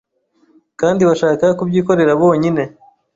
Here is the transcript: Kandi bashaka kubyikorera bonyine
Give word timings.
Kandi 0.79 1.01
bashaka 1.09 1.45
kubyikorera 1.59 2.11
bonyine 2.21 2.63